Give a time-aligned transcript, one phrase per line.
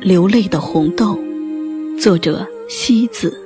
[0.00, 1.18] 流泪的红豆，
[2.00, 3.36] 作者西子。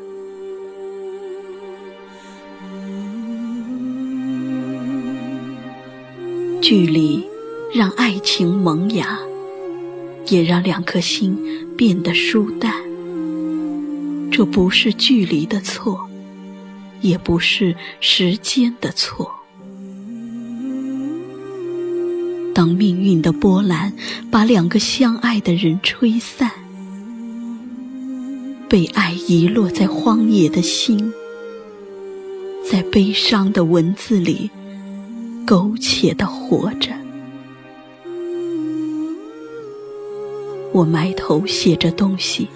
[6.61, 7.27] 距离
[7.75, 9.19] 让爱情萌芽，
[10.27, 11.35] 也让两颗心
[11.75, 12.71] 变得疏淡。
[14.31, 16.07] 这不是距离的错，
[17.01, 19.42] 也不是时间的错。
[22.55, 23.93] 当命运的波澜
[24.31, 26.51] 把两个相爱的人吹散，
[28.69, 31.13] 被爱遗落在荒野的心，
[32.71, 34.51] 在悲伤的文字里
[35.47, 36.91] 苟且的活着。
[40.73, 42.49] 我埋头写着东西。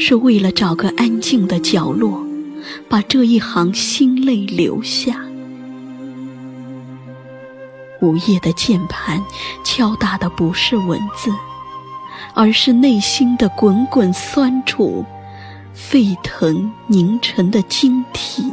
[0.00, 2.24] 是为了找个安静的角落，
[2.88, 5.27] 把这一行心泪留下。
[8.00, 9.24] 午夜的键盘
[9.64, 11.30] 敲打的不是文字，
[12.34, 15.04] 而是内心的滚滚酸楚、
[15.74, 18.52] 沸腾凝成的晶体。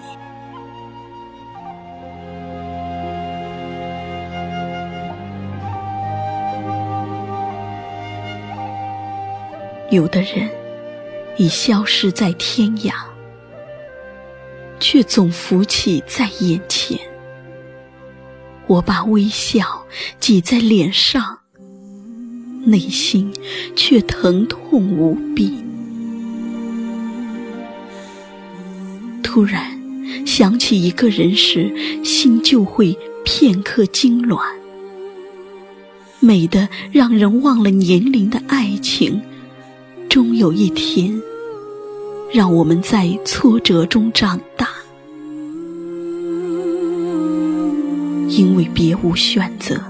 [9.91, 10.49] 有的人。
[11.37, 12.93] 已消失在天涯，
[14.79, 16.97] 却总浮起在眼前。
[18.67, 19.85] 我把微笑
[20.19, 21.37] 挤在脸上，
[22.65, 23.31] 内心
[23.75, 25.53] 却疼痛无比。
[29.21, 29.79] 突然
[30.25, 31.71] 想起一个人时，
[32.03, 34.39] 心就会片刻痉挛。
[36.19, 39.21] 美的让人忘了年龄的爱情。
[40.09, 41.21] 终有一天，
[42.31, 44.39] 让我们在挫折中长
[48.35, 49.81] 因为别无选择，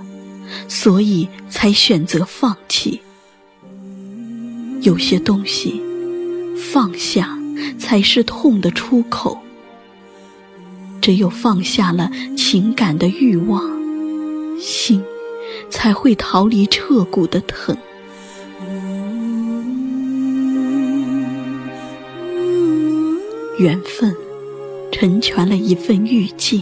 [0.68, 3.02] 所以才选择放弃。
[4.82, 5.82] 有些东西，
[6.56, 7.36] 放下
[7.80, 9.40] 才是痛的出口。
[11.02, 13.64] 只有放下了情感的欲望，
[14.60, 15.04] 心
[15.72, 17.76] 才会逃离彻骨的疼。
[23.58, 24.16] 缘分
[24.92, 26.62] 成全了一份遇见，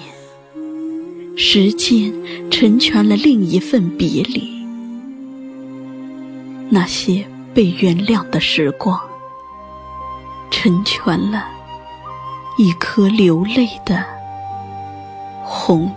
[1.36, 2.14] 时间
[2.52, 4.48] 成全了另一份别离。
[6.70, 9.00] 那些被原谅的时光，
[10.52, 11.48] 成全了
[12.58, 14.06] 一颗流泪的
[15.44, 15.92] 红。